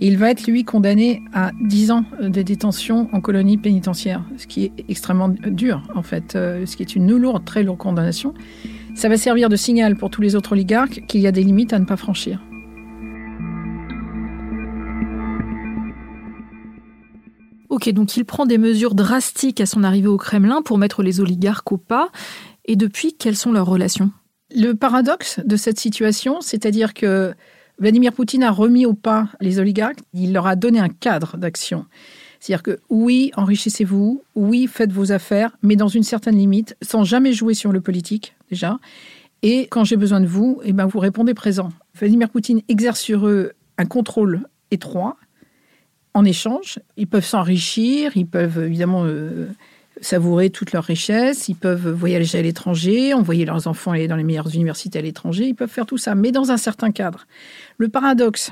il 0.02 0.18
va 0.18 0.32
être, 0.32 0.48
lui, 0.48 0.64
condamné 0.64 1.22
à 1.34 1.52
10 1.62 1.92
ans 1.92 2.06
de 2.22 2.42
détention 2.42 3.10
en 3.12 3.20
colonie 3.20 3.58
pénitentiaire, 3.58 4.24
ce 4.38 4.48
qui 4.48 4.66
est 4.66 4.72
extrêmement 4.88 5.30
dur, 5.30 5.84
en 5.94 6.04
fait, 6.04 6.36
euh, 6.36 6.66
ce 6.66 6.78
qui 6.78 6.84
est 6.84 6.96
une 6.96 7.14
lourde, 7.16 7.44
très 7.44 7.64
lourde 7.64 7.80
condamnation. 7.80 8.34
Ça 8.96 9.10
va 9.10 9.18
servir 9.18 9.50
de 9.50 9.58
signal 9.58 9.98
pour 9.98 10.10
tous 10.10 10.22
les 10.22 10.36
autres 10.36 10.54
oligarques 10.54 11.04
qu'il 11.08 11.20
y 11.22 11.28
a 11.28 11.32
des 11.32 11.44
limites 11.44 11.74
à 11.74 11.80
ne 11.80 11.86
pas 11.86 11.98
franchir. 11.98 12.42
Ok, 17.70 17.90
donc 17.90 18.16
il 18.18 18.26
prend 18.26 18.46
des 18.46 18.58
mesures 18.58 18.96
drastiques 18.96 19.62
à 19.62 19.66
son 19.66 19.84
arrivée 19.84 20.08
au 20.08 20.18
Kremlin 20.18 20.62
pour 20.62 20.78
mettre 20.78 21.04
les 21.04 21.20
oligarques 21.20 21.72
au 21.72 21.78
pas. 21.78 22.10
Et 22.66 22.76
depuis, 22.76 23.16
quelles 23.16 23.36
sont 23.36 23.52
leurs 23.52 23.68
relations? 23.68 24.12
Le 24.56 24.74
paradoxe 24.74 25.40
de 25.46 25.56
cette 25.56 25.80
situation, 25.80 26.42
c'est-à-dire 26.42 26.94
que 26.94 27.36
Vladimir 27.80 28.12
Poutine 28.12 28.44
a 28.44 28.52
remis 28.52 28.86
au 28.86 28.94
pas 28.94 29.30
les 29.40 29.60
oligarques, 29.60 30.00
il 30.14 30.34
leur 30.34 30.48
a 30.48 30.56
donné 30.56 30.80
un 30.80 30.90
cadre 30.90 31.38
d'action. 31.38 31.86
C'est-à-dire 32.40 32.64
que 32.64 32.80
oui, 32.90 33.32
enrichissez-vous, 33.36 34.24
oui, 34.36 34.68
faites 34.68 34.92
vos 34.92 35.12
affaires, 35.12 35.58
mais 35.62 35.76
dans 35.76 35.88
une 35.88 36.04
certaine 36.04 36.38
limite, 36.38 36.76
sans 36.82 37.04
jamais 37.04 37.34
jouer 37.34 37.54
sur 37.54 37.72
le 37.72 37.82
politique, 37.82 38.36
déjà. 38.50 38.80
Et 39.44 39.68
quand 39.68 39.86
j'ai 39.86 39.96
besoin 39.96 40.20
de 40.20 40.26
vous, 40.26 40.60
eh 40.64 40.74
ben, 40.74 40.86
vous 40.86 41.00
répondez 41.00 41.34
présent. 41.34 41.70
Vladimir 41.96 42.30
Poutine 42.30 42.62
exerce 42.68 43.00
sur 43.00 43.28
eux 43.28 43.54
un 43.78 43.86
contrôle 43.86 44.42
étroit. 44.72 45.18
En 46.14 46.26
échange, 46.26 46.80
ils 46.98 47.08
peuvent 47.08 47.26
s'enrichir, 47.26 48.12
ils 48.16 48.28
peuvent 48.28 48.60
évidemment 48.60 49.04
euh, 49.06 49.48
savourer 50.02 50.50
toute 50.50 50.72
leur 50.72 50.84
richesse, 50.84 51.50
ils 51.50 51.56
peuvent 51.56 51.90
voyager 51.90 52.38
à 52.40 52.42
l'étranger, 52.42 53.14
envoyer 53.14 53.46
leurs 53.46 53.68
enfants 53.68 53.92
aller 53.92 54.08
dans 54.08 54.16
les 54.16 54.24
meilleures 54.24 54.54
universités 54.54 55.00
à 55.00 55.02
l'étranger, 55.02 55.46
ils 55.46 55.56
peuvent 55.56 55.70
faire 55.70 55.86
tout 55.86 55.98
ça, 55.98 56.16
mais 56.16 56.32
dans 56.32 56.52
un 56.52 56.58
certain 56.58 56.92
cadre. 56.92 57.28
Le 57.78 57.90
paradoxe 57.90 58.52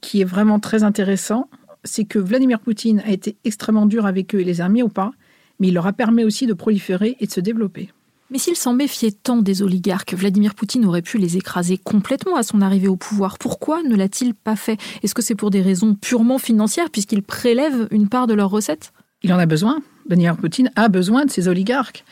qui 0.00 0.20
est 0.20 0.24
vraiment 0.24 0.60
très 0.60 0.82
intéressant, 0.82 1.48
c'est 1.84 2.04
que 2.04 2.18
Vladimir 2.18 2.60
Poutine 2.60 3.02
a 3.06 3.10
été 3.10 3.36
extrêmement 3.44 3.86
dur 3.86 4.06
avec 4.06 4.34
eux 4.34 4.40
et 4.40 4.44
les 4.44 4.60
a 4.60 4.68
mis 4.68 4.82
au 4.82 4.88
pas, 4.88 5.12
mais 5.60 5.68
il 5.68 5.74
leur 5.74 5.86
a 5.86 5.92
permis 5.92 6.24
aussi 6.24 6.46
de 6.46 6.54
proliférer 6.54 7.16
et 7.20 7.26
de 7.26 7.32
se 7.32 7.40
développer. 7.40 7.90
Mais 8.30 8.38
s'il 8.38 8.56
s'en 8.56 8.74
méfiait 8.74 9.10
tant 9.10 9.38
des 9.38 9.62
oligarques, 9.62 10.12
Vladimir 10.12 10.54
Poutine 10.54 10.84
aurait 10.84 11.02
pu 11.02 11.16
les 11.16 11.38
écraser 11.38 11.78
complètement 11.78 12.36
à 12.36 12.42
son 12.42 12.60
arrivée 12.60 12.88
au 12.88 12.96
pouvoir. 12.96 13.38
Pourquoi 13.38 13.82
ne 13.82 13.96
l'a-t-il 13.96 14.34
pas 14.34 14.56
fait? 14.56 14.78
Est-ce 15.02 15.14
que 15.14 15.22
c'est 15.22 15.34
pour 15.34 15.50
des 15.50 15.62
raisons 15.62 15.94
purement 15.94 16.38
financières, 16.38 16.90
puisqu'il 16.90 17.22
prélève 17.22 17.88
une 17.90 18.08
part 18.08 18.26
de 18.26 18.34
leurs 18.34 18.50
recettes? 18.50 18.92
Il 19.22 19.32
en 19.32 19.38
a 19.38 19.46
besoin. 19.46 19.80
Vladimir 20.08 20.36
Poutine 20.36 20.70
a 20.74 20.88
besoin 20.88 21.24
de 21.24 21.30
ces 21.30 21.48
oligarques. 21.48 22.04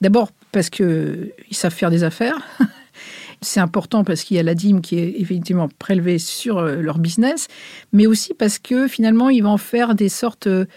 D'abord 0.00 0.30
parce 0.52 0.70
qu'ils 0.70 1.32
savent 1.50 1.74
faire 1.74 1.90
des 1.90 2.04
affaires. 2.04 2.40
C'est 3.42 3.60
important 3.60 4.04
parce 4.04 4.22
qu'il 4.22 4.36
y 4.36 4.40
a 4.40 4.42
la 4.42 4.54
dîme 4.54 4.82
qui 4.82 4.98
est 4.98 5.14
effectivement 5.18 5.68
prélevée 5.78 6.18
sur 6.18 6.58
euh, 6.58 6.76
leur 6.76 6.98
business, 6.98 7.48
mais 7.92 8.06
aussi 8.06 8.34
parce 8.34 8.58
que 8.58 8.86
finalement, 8.86 9.30
ils 9.30 9.42
vont 9.42 9.56
faire 9.56 9.94
des 9.94 10.10
sortes 10.10 10.46
de 10.46 10.68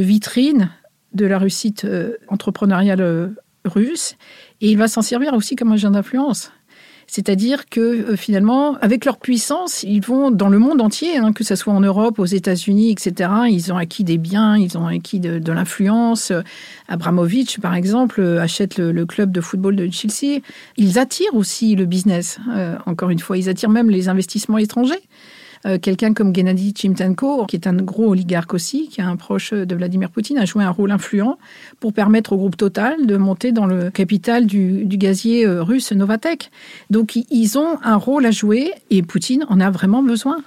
vitrines 0.00 0.70
de 1.14 1.26
la 1.26 1.38
réussite 1.38 1.84
euh, 1.84 2.16
entrepreneuriale 2.28 3.00
euh, 3.00 3.28
russe, 3.64 4.16
et 4.60 4.70
il 4.70 4.78
va 4.78 4.86
s'en 4.86 5.02
servir 5.02 5.34
aussi 5.34 5.56
comme 5.56 5.72
agent 5.72 5.90
d'influence. 5.90 6.52
C'est-à-dire 7.14 7.68
que 7.68 7.80
euh, 7.80 8.16
finalement, 8.16 8.78
avec 8.80 9.04
leur 9.04 9.18
puissance, 9.18 9.82
ils 9.82 10.00
vont 10.00 10.30
dans 10.30 10.48
le 10.48 10.58
monde 10.58 10.80
entier, 10.80 11.18
hein, 11.18 11.34
que 11.34 11.44
ce 11.44 11.54
soit 11.56 11.74
en 11.74 11.80
Europe, 11.80 12.18
aux 12.18 12.24
États-Unis, 12.24 12.90
etc. 12.90 13.30
Ils 13.50 13.70
ont 13.70 13.76
acquis 13.76 14.02
des 14.02 14.16
biens, 14.16 14.56
ils 14.56 14.78
ont 14.78 14.86
acquis 14.86 15.20
de, 15.20 15.52
l'influence. 15.52 16.32
Abramovich, 16.88 17.60
par 17.60 17.74
exemple, 17.74 18.22
achète 18.40 18.78
le, 18.78 19.04
club 19.04 19.30
de 19.30 19.42
football 19.42 19.76
de 19.76 19.90
Chelsea. 19.92 20.40
Ils 20.78 20.98
attirent 20.98 21.34
aussi 21.34 21.76
le 21.76 21.84
business. 21.84 22.38
Euh, 22.48 22.76
encore 22.86 23.10
une 23.10 23.18
fois, 23.18 23.36
ils 23.36 23.50
attirent 23.50 23.68
même 23.68 23.90
les 23.90 24.08
investissements 24.08 24.56
étrangers. 24.56 25.02
Euh, 25.64 25.78
quelqu'un 25.78 26.12
comme 26.12 26.34
Gennady 26.34 26.74
Chimtenko, 26.76 27.46
qui 27.46 27.56
est 27.56 27.66
un 27.66 27.74
gros 27.74 28.10
oligarque 28.10 28.52
aussi, 28.54 28.88
qui 28.88 29.00
est 29.00 29.04
un 29.04 29.16
proche 29.16 29.52
de 29.52 29.74
Vladimir 29.74 30.10
Poutine, 30.10 30.38
a 30.38 30.44
joué 30.44 30.64
un 30.64 30.70
rôle 30.70 30.90
influent 30.90 31.38
pour 31.78 31.92
permettre 31.92 32.32
au 32.32 32.36
groupe 32.36 32.56
Total 32.56 33.06
de 33.06 33.16
monter 33.16 33.52
dans 33.52 33.66
le 33.66 33.90
capital 33.90 34.46
du, 34.46 34.84
gazier 34.86 35.46
euh, 35.46 35.62
russe 35.62 35.92
Novatek. 35.92 36.50
Donc 36.90 37.16
ils 37.16 37.58
ont 37.58 37.78
un 37.82 37.96
rôle 37.96 38.26
à 38.26 38.30
jouer 38.30 38.72
et 38.90 39.02
Poutine 39.02 39.44
en 39.48 39.60
a 39.60 39.70
vraiment 39.70 40.02
besoin. 40.02 40.38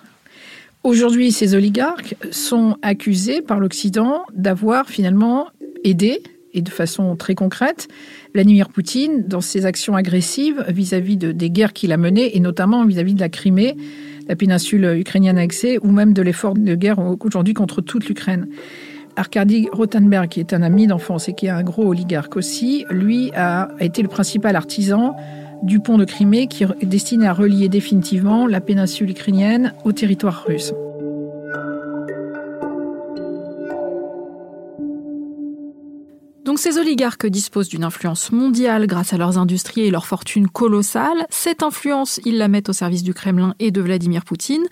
Aujourd'hui, 0.83 1.31
ces 1.31 1.55
oligarques 1.55 2.15
sont 2.29 2.77
accusés 2.83 3.41
par 3.41 3.59
l'Occident 3.59 4.23
d'avoir 4.33 4.87
finalement 4.87 5.47
aidé, 5.83 6.21
et 6.55 6.61
de 6.61 6.69
façon 6.69 7.15
très 7.15 7.35
concrète, 7.35 7.87
Vladimir 8.33 8.69
Poutine 8.69 9.23
dans 9.27 9.41
ses 9.41 9.65
actions 9.65 9.95
agressives 9.95 10.65
vis-à-vis 10.67 11.17
de, 11.17 11.31
des 11.31 11.51
guerres 11.51 11.73
qu'il 11.73 11.91
a 11.91 11.97
menées, 11.97 12.35
et 12.35 12.39
notamment 12.39 12.83
vis 12.85 12.97
à 12.97 13.03
-vis 13.03 13.13
de 13.13 13.19
la 13.19 13.29
Crimée, 13.29 13.75
la 14.27 14.35
péninsule 14.35 14.85
ukrainienne 14.97 15.37
accès 15.37 15.77
ou 15.81 15.91
même 15.91 16.13
de 16.13 16.21
l'effort 16.21 16.55
de 16.55 16.75
guerre 16.75 16.99
aujourd'hui 16.99 17.53
contre 17.53 17.81
toute 17.81 18.07
l'Ukraine. 18.07 18.47
Arkady 19.15 19.67
Rothenberg, 19.71 20.27
qui 20.29 20.39
est 20.39 20.53
un 20.53 20.61
ami 20.61 20.87
d'enfance 20.87 21.29
et 21.29 21.33
qui 21.33 21.45
est 21.45 21.49
un 21.49 21.63
gros 21.63 21.87
oligarque 21.87 22.35
aussi, 22.35 22.85
lui 22.89 23.31
a 23.33 23.69
été 23.79 24.01
le 24.01 24.09
principal 24.09 24.55
artisan 24.55 25.15
du 25.63 25.79
pont 25.79 25.97
de 25.97 26.05
Crimée 26.05 26.47
qui 26.47 26.63
est 26.63 26.85
destiné 26.85 27.27
à 27.27 27.33
relier 27.33 27.69
définitivement 27.69 28.45
la 28.45 28.59
péninsule 28.59 29.09
ukrainienne 29.09 29.73
au 29.85 29.93
territoire 29.93 30.43
russe. 30.45 30.73
Ces 36.57 36.77
oligarques 36.77 37.27
disposent 37.27 37.69
d'une 37.69 37.83
influence 37.83 38.31
mondiale 38.31 38.87
grâce 38.87 39.13
à 39.13 39.17
leurs 39.17 39.37
industries 39.37 39.81
et 39.81 39.91
leurs 39.91 40.05
fortunes 40.05 40.47
colossales. 40.47 41.27
Cette 41.29 41.63
influence, 41.63 42.19
ils 42.25 42.37
la 42.37 42.47
mettent 42.47 42.69
au 42.69 42.73
service 42.73 43.03
du 43.03 43.13
Kremlin 43.13 43.55
et 43.59 43.71
de 43.71 43.81
Vladimir 43.81 44.23
Poutine. 44.23 44.63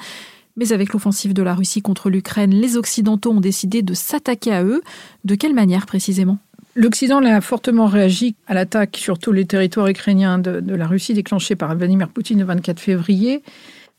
Mais 0.56 0.72
avec 0.72 0.94
l'offensive 0.94 1.34
de 1.34 1.44
la 1.44 1.54
Russie 1.54 1.82
contre 1.82 2.10
l'Ukraine, 2.10 2.52
les 2.52 2.78
Occidentaux 2.78 3.32
ont 3.32 3.42
décidé 3.42 3.82
de 3.82 3.94
s'attaquer 3.94 4.54
à 4.54 4.64
eux. 4.64 4.82
De 5.24 5.36
quelle 5.36 5.54
manière 5.54 5.86
précisément? 5.86 6.38
L'Occident 6.76 7.24
a 7.24 7.42
fortement 7.42 7.86
réagi 7.86 8.36
à 8.48 8.54
l'attaque 8.54 8.98
sur 8.98 9.20
tous 9.20 9.32
les 9.32 9.46
territoires 9.46 9.88
ukrainiens 9.88 10.40
de, 10.40 10.60
de, 10.62 10.76
la 10.76 10.88
Russie 10.88 11.14
déclenchée 11.14 11.56
par 11.56 11.76
Vladimir 11.76 12.10
Poutine 12.10 12.40
le 12.40 12.46
24 12.46 12.80
février, 12.80 13.44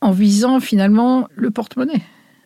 en 0.01 0.11
visant 0.11 0.59
finalement 0.59 1.29
le 1.35 1.51
porte-monnaie. 1.51 2.01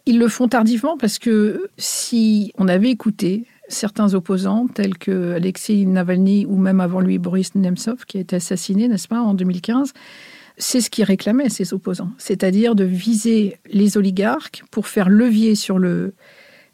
Ils 0.05 0.19
le 0.19 0.27
font 0.27 0.48
tardivement 0.48 0.98
parce 0.98 1.17
que 1.17 1.69
si 1.77 2.51
on 2.58 2.67
avait 2.67 2.89
écouté 2.89 3.46
certains 3.70 4.14
opposants, 4.14 4.68
tels 4.68 4.98
que 4.98 5.34
Alexei 5.34 5.86
Navalny 5.86 6.46
ou 6.46 6.58
même 6.58 6.82
avant 6.82 7.00
lui 7.00 7.18
Boris 7.18 7.56
Nemtsov, 7.56 8.06
qui 8.06 8.18
a 8.18 8.22
été 8.22 8.36
assassiné, 8.36 8.88
n'est-ce 8.88 9.08
pas, 9.08 9.22
en 9.22 9.34
2015, 9.34 9.94
c'est 10.58 10.82
ce 10.82 10.90
qui 10.90 11.04
réclamait 11.04 11.50
ces 11.50 11.74
opposants, 11.74 12.12
c'est-à-dire 12.18 12.76
de 12.76 12.84
viser 12.84 13.58
les 13.72 13.98
oligarques 13.98 14.64
pour 14.72 14.88
faire 14.88 15.08
levier 15.08 15.56
sur 15.56 15.80
le, 15.80 16.14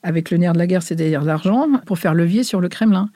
avec 0.02 0.32
le 0.32 0.38
nerf 0.38 0.54
de 0.54 0.58
la 0.58 0.68
guerre, 0.68 0.82
c'est-à-dire 0.82 1.24
l'argent, 1.24 1.68
pour 1.86 2.00
faire 2.00 2.16
levier 2.16 2.44
sur 2.44 2.60
le 2.60 2.70
Kremlin. 2.70 3.10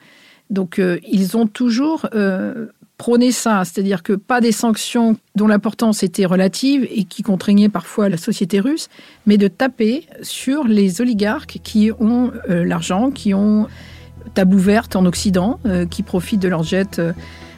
Donc 0.50 0.78
euh, 0.78 0.98
ils 1.08 1.36
ont 1.36 1.46
toujours 1.46 2.06
euh, 2.14 2.66
prôné 3.00 3.32
ça, 3.32 3.62
c'est-à-dire 3.64 4.02
que 4.02 4.12
pas 4.12 4.42
des 4.42 4.52
sanctions 4.52 5.16
dont 5.34 5.46
l'importance 5.46 6.02
était 6.02 6.26
relative 6.26 6.86
et 6.90 7.04
qui 7.04 7.22
contraignaient 7.22 7.70
parfois 7.70 8.10
la 8.10 8.18
société 8.18 8.60
russe, 8.60 8.90
mais 9.24 9.38
de 9.38 9.48
taper 9.48 10.06
sur 10.20 10.64
les 10.64 11.00
oligarques 11.00 11.60
qui 11.62 11.90
ont 11.98 12.30
euh, 12.50 12.62
l'argent, 12.62 13.10
qui 13.10 13.32
ont 13.32 13.68
table 14.34 14.54
ouverte 14.54 14.96
en 14.96 15.06
Occident, 15.06 15.58
qui 15.90 16.02
profitent 16.02 16.42
de 16.42 16.48
leurs 16.48 16.62
jets 16.62 17.00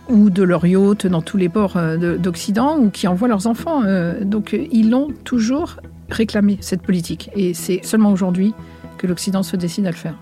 ou 0.08 0.30
de 0.30 0.44
leurs 0.44 0.64
yachts 0.64 1.08
dans 1.08 1.20
tous 1.20 1.36
les 1.36 1.48
ports 1.48 1.76
d'Occident 2.18 2.78
ou 2.78 2.88
qui 2.88 3.08
envoient 3.08 3.26
leurs 3.26 3.48
enfants. 3.48 3.82
donc 4.22 4.56
ils 4.70 4.88
l'ont 4.88 5.08
toujours 5.24 5.78
réclamé, 6.08 6.58
cette 6.60 6.82
politique. 6.82 7.30
Et 7.34 7.52
c'est 7.52 7.80
seulement 7.82 8.12
aujourd'hui 8.12 8.54
que 8.96 9.08
l'Occident 9.08 9.42
se 9.42 9.56
décide 9.56 9.86
à 9.86 9.90
le 9.90 9.96
faire. 9.96 10.14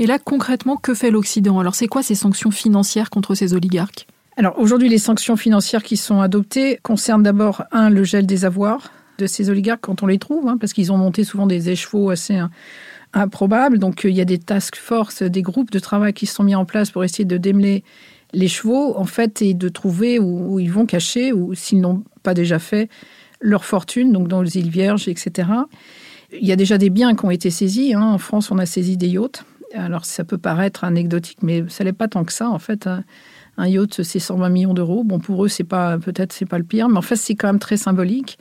Et 0.00 0.06
là, 0.06 0.18
concrètement, 0.18 0.78
que 0.78 0.94
fait 0.94 1.10
l'Occident? 1.10 1.60
Alors, 1.60 1.74
c'est 1.74 1.86
quoi 1.86 2.02
ces 2.02 2.14
sanctions 2.14 2.50
financières 2.50 3.10
contre 3.10 3.34
ces 3.34 3.52
oligarques? 3.52 4.06
Alors, 4.38 4.58
aujourd'hui, 4.58 4.88
les 4.88 4.96
sanctions 4.96 5.36
financières 5.36 5.82
qui 5.82 5.98
sont 5.98 6.22
adoptées 6.22 6.80
concernent 6.82 7.22
d'abord, 7.22 7.64
un, 7.70 7.90
le 7.90 8.02
gel 8.02 8.24
des 8.24 8.46
avoirs 8.46 8.90
de 9.18 9.26
ces 9.26 9.50
oligarques 9.50 9.82
quand 9.82 10.02
on 10.02 10.06
les 10.06 10.18
trouve, 10.18 10.48
hein, 10.48 10.56
parce 10.58 10.72
qu'ils 10.72 10.90
ont 10.90 10.96
monté 10.96 11.22
souvent 11.22 11.46
des 11.46 11.68
écheveaux 11.68 12.08
assez 12.08 12.40
improbables. 13.12 13.78
Donc, 13.78 14.04
il 14.04 14.14
y 14.14 14.22
a 14.22 14.24
des 14.24 14.38
task 14.38 14.76
force, 14.76 15.22
des 15.22 15.42
groupes 15.42 15.70
de 15.70 15.78
travail 15.78 16.14
qui 16.14 16.24
se 16.24 16.34
sont 16.34 16.44
mis 16.44 16.54
en 16.54 16.64
place 16.64 16.90
pour 16.90 17.04
essayer 17.04 17.26
de 17.26 17.36
démêler 17.36 17.84
les 18.32 18.48
chevaux, 18.48 18.96
en 18.96 19.04
fait, 19.04 19.42
et 19.42 19.52
de 19.52 19.68
trouver 19.68 20.18
où, 20.18 20.58
ils 20.58 20.72
vont 20.72 20.86
cacher, 20.86 21.34
ou 21.34 21.54
s'ils 21.54 21.82
n'ont 21.82 22.04
pas 22.22 22.32
déjà 22.32 22.58
fait, 22.58 22.88
leur 23.38 23.66
fortune, 23.66 24.12
donc 24.12 24.28
dans 24.28 24.40
les 24.40 24.56
îles 24.56 24.70
Vierges, 24.70 25.08
etc. 25.08 25.50
Il 26.32 26.48
y 26.48 26.52
a 26.52 26.56
déjà 26.56 26.78
des 26.78 26.88
biens 26.88 27.14
qui 27.14 27.26
ont 27.26 27.30
été 27.30 27.50
saisis. 27.50 27.92
Hein. 27.92 28.00
En 28.00 28.18
France, 28.18 28.50
on 28.50 28.56
a 28.56 28.64
saisi 28.64 28.96
des 28.96 29.08
yachts. 29.08 29.44
Alors 29.74 30.04
ça 30.04 30.24
peut 30.24 30.38
paraître 30.38 30.84
anecdotique, 30.84 31.38
mais 31.42 31.64
ça 31.68 31.84
n'est 31.84 31.92
pas 31.92 32.08
tant 32.08 32.24
que 32.24 32.32
ça 32.32 32.48
en 32.48 32.58
fait. 32.58 32.88
Un, 33.56 33.68
yacht, 33.68 34.02
c'est 34.02 34.18
120 34.18 34.48
millions 34.48 34.74
d'euros. 34.74 35.04
Bon, 35.04 35.18
pour 35.18 35.44
eux, 35.44 35.48
c'est 35.48 35.64
pas 35.64 35.98
peut-être 35.98 36.32
c'est 36.32 36.46
pas 36.46 36.58
le 36.58 36.64
pire, 36.64 36.88
mais 36.88 36.98
en 36.98 37.02
fait, 37.02 37.16
c'est 37.16 37.34
quand 37.34 37.48
même 37.48 37.58
très 37.58 37.76
symbolique. 37.76 38.38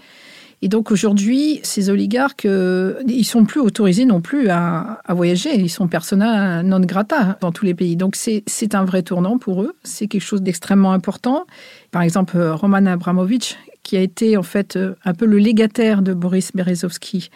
Et 0.62 0.68
donc 0.68 0.92
aujourd'hui, 0.92 1.62
ces 1.64 1.90
oligarques, 1.90 2.46
euh, 2.46 3.02
ils 3.08 3.24
sont 3.24 3.46
plus 3.46 3.62
autorisés 3.62 4.06
non 4.06 4.20
plus 4.20 4.50
à, 4.50 5.02
voyager. 5.10 5.56
Ils 5.56 5.70
sont 5.70 5.88
persona 5.88 6.64
non 6.64 6.82
grata 6.82 7.38
dans 7.40 7.52
tous 7.52 7.64
les 7.64 7.74
pays. 7.74 7.96
Donc 7.96 8.16
c'est 8.16 8.76
un 8.76 8.84
vrai 8.84 9.04
tournant 9.04 9.38
pour 9.38 9.62
eux. 9.62 9.76
C'est 9.84 10.08
quelque 10.08 10.22
chose 10.22 10.42
d'extrêmement 10.42 10.92
important. 10.92 11.46
Par 11.92 12.02
exemple, 12.02 12.38
Roman 12.38 12.86
Abramovich, 12.88 13.58
qui 13.84 13.96
a 13.96 14.02
été 14.02 14.36
en 14.36 14.44
fait 14.44 14.78
un 15.06 15.14
peu 15.14 15.26
le 15.26 15.38
légataire 15.38 16.02
de 16.02 16.14
Boris 16.14 16.52
Berezovsky 16.54 17.30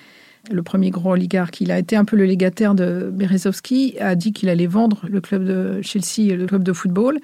le 0.51 0.63
premier 0.63 0.89
gros 0.89 1.11
oligarque, 1.11 1.61
il 1.61 1.71
a 1.71 1.79
été 1.79 1.95
un 1.95 2.05
peu 2.05 2.17
le 2.17 2.25
légataire 2.25 2.75
de 2.75 3.09
Berezovski, 3.11 3.95
a 3.99 4.15
dit 4.15 4.33
qu'il 4.33 4.49
allait 4.49 4.67
vendre 4.67 5.05
le 5.07 5.21
club 5.21 5.45
de 5.45 5.81
Chelsea, 5.81 6.35
le 6.35 6.45
club 6.45 6.63
de 6.63 6.73
football, 6.73 7.19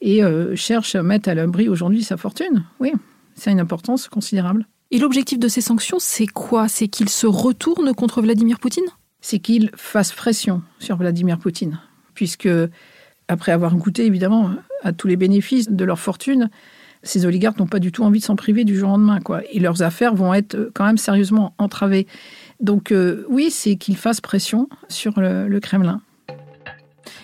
et 0.00 0.22
euh, 0.22 0.54
cherche 0.56 0.94
à 0.94 1.02
mettre 1.02 1.28
à 1.28 1.34
l'abri 1.34 1.68
aujourd'hui 1.68 2.02
sa 2.02 2.16
fortune. 2.16 2.64
Oui, 2.78 2.92
c'est 3.34 3.50
une 3.50 3.60
importance 3.60 4.08
considérable. 4.08 4.66
Et 4.90 4.98
l'objectif 4.98 5.38
de 5.38 5.48
ces 5.48 5.60
sanctions, 5.60 5.98
c'est 6.00 6.26
quoi? 6.26 6.68
C'est 6.68 6.88
qu'il 6.88 7.08
se 7.08 7.26
retourne 7.26 7.94
contre 7.94 8.22
Vladimir 8.22 8.58
Poutine? 8.58 8.84
C'est 9.20 9.38
qu'il 9.38 9.70
fasse 9.76 10.12
pression 10.12 10.62
sur 10.78 10.96
Vladimir 10.96 11.38
Poutine, 11.38 11.78
puisque 12.14 12.48
après 13.28 13.52
avoir 13.52 13.76
goûté 13.76 14.04
évidemment 14.04 14.50
à 14.82 14.92
tous 14.92 15.06
les 15.06 15.16
bénéfices 15.16 15.70
de 15.70 15.84
leur 15.84 16.00
fortune, 16.00 16.50
ces 17.02 17.24
oligarques 17.24 17.58
n'ont 17.58 17.66
pas 17.66 17.78
du 17.78 17.92
tout 17.92 18.04
envie 18.04 18.18
de 18.18 18.24
s'en 18.24 18.36
priver 18.36 18.64
du 18.64 18.76
jour 18.76 18.90
au 18.90 18.92
lendemain. 18.92 19.20
Quoi. 19.20 19.42
Et 19.52 19.60
leurs 19.60 19.82
affaires 19.82 20.14
vont 20.14 20.34
être 20.34 20.70
quand 20.74 20.84
même 20.84 20.98
sérieusement 20.98 21.54
entravées. 21.58 22.06
Donc 22.60 22.92
euh, 22.92 23.24
oui, 23.28 23.50
c'est 23.50 23.76
qu'ils 23.76 23.96
fassent 23.96 24.20
pression 24.20 24.68
sur 24.88 25.20
le, 25.20 25.58
Kremlin. 25.60 26.00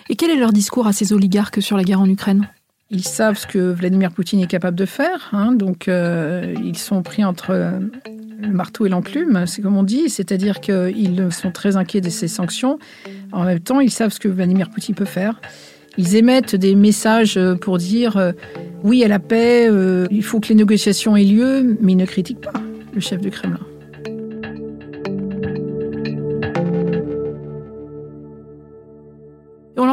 Et 0.09 0.15
quel 0.15 0.31
est 0.31 0.35
leur 0.35 0.51
discours 0.51 0.87
à 0.87 0.93
ces 0.93 1.13
oligarques 1.13 1.61
sur 1.61 1.77
la 1.77 1.83
guerre 1.83 2.01
en 2.01 2.09
Ukraine? 2.09 2.49
Ils 2.89 3.03
savent 3.03 3.37
ce 3.37 3.45
que 3.45 3.59
Vladimir 3.71 4.11
Poutine 4.11 4.39
est 4.39 4.47
capable 4.47 4.77
de 4.77 4.85
faire, 4.85 5.29
hein. 5.33 5.51
donc 5.51 5.87
euh, 5.89 6.55
ils 6.63 6.77
sont 6.77 7.03
pris 7.03 7.25
entre 7.25 7.51
le 8.39 8.47
marteau 8.47 8.85
et 8.85 8.89
l'enclume, 8.89 9.45
c'est 9.45 9.61
comme 9.61 9.75
on 9.75 9.83
dit, 9.83 10.09
c'est-à-dire 10.09 10.61
qu'ils 10.61 11.27
sont 11.31 11.51
très 11.51 11.75
inquiets 11.75 11.99
de 11.99 12.09
ces 12.09 12.29
sanctions. 12.29 12.79
En 13.33 13.43
même 13.43 13.59
temps, 13.59 13.81
ils 13.81 13.91
savent 13.91 14.13
ce 14.13 14.21
que 14.21 14.29
Vladimir 14.29 14.69
Poutine 14.69 14.95
peut 14.95 15.05
faire. 15.05 15.41
Ils 15.97 16.15
émettent 16.15 16.55
des 16.55 16.75
messages 16.75 17.37
pour 17.59 17.77
dire 17.77 18.15
euh, 18.15 18.31
oui 18.83 19.03
à 19.03 19.09
la 19.09 19.19
paix, 19.19 19.69
il 20.09 20.23
faut 20.23 20.39
que 20.39 20.47
les 20.47 20.55
négociations 20.55 21.17
aient 21.17 21.25
lieu, 21.25 21.77
mais 21.81 21.91
ils 21.91 21.97
ne 21.97 22.05
critiquent 22.05 22.41
pas 22.41 22.53
le 22.93 23.01
chef 23.01 23.19
du 23.19 23.31
Kremlin. 23.31 23.66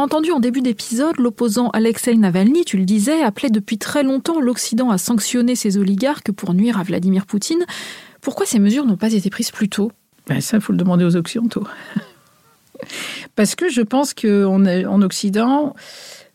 Entendu 0.04 0.32
en 0.32 0.38
début 0.38 0.60
d'épisode, 0.60 1.16
l'opposant 1.18 1.70
Alexei 1.70 2.14
Navalny, 2.14 2.66
tu 2.66 2.76
le 2.76 2.84
disais, 2.84 3.22
appelait 3.22 3.48
depuis 3.48 3.78
très 3.78 4.02
longtemps 4.02 4.38
l'Occident 4.38 4.90
à 4.90 4.98
sanctionner 4.98 5.56
ces 5.56 5.78
oligarques 5.78 6.30
pour 6.30 6.52
nuire 6.52 6.78
à 6.78 6.82
Vladimir 6.82 7.24
Poutine. 7.24 7.64
Pourquoi 8.20 8.44
ces 8.44 8.58
mesures 8.58 8.84
n'ont 8.84 8.98
pas 8.98 9.14
été 9.14 9.30
prises 9.30 9.50
plus 9.50 9.70
tôt? 9.70 9.90
Ben 10.26 10.42
Ça, 10.42 10.58
il 10.58 10.60
faut 10.60 10.72
le 10.72 10.78
demander 10.78 11.06
aux 11.06 11.16
Occidentaux. 11.16 11.66
Parce 13.34 13.54
que 13.54 13.70
je 13.70 13.80
pense 13.80 14.12
qu'en 14.12 15.00
Occident, 15.00 15.74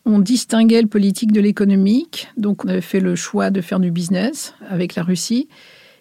on 0.04 0.18
distinguait 0.18 0.82
le 0.82 0.88
politique 0.88 1.30
de 1.30 1.40
l'économique. 1.40 2.28
Donc 2.36 2.64
on 2.64 2.68
avait 2.68 2.80
fait 2.80 3.00
le 3.00 3.14
choix 3.14 3.50
de 3.50 3.60
faire 3.60 3.78
du 3.78 3.92
business 3.92 4.52
avec 4.68 4.96
la 4.96 5.04
Russie 5.04 5.48